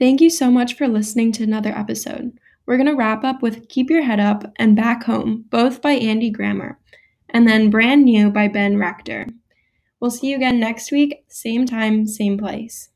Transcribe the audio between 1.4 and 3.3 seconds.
another episode. We're going to wrap